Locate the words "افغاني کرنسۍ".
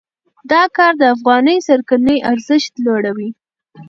1.15-2.17